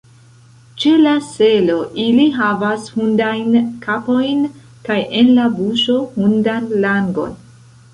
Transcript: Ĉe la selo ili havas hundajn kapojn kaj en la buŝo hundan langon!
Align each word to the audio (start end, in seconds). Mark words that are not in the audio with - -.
Ĉe 0.83 0.93
la 1.01 1.11
selo 1.25 1.75
ili 2.05 2.25
havas 2.39 2.89
hundajn 2.95 3.55
kapojn 3.87 4.45
kaj 4.91 5.01
en 5.23 5.35
la 5.39 5.49
buŝo 5.63 6.01
hundan 6.19 6.73
langon! 6.91 7.43